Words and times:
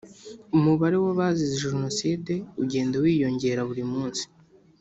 Umubare 0.57 0.95
w 1.03 1.05
‘abazize 1.13 1.55
Jenoside 1.65 2.33
ujyenda 2.61 2.95
wiyongera 3.03 3.61
buri 3.69 3.83
munsi. 3.91 4.23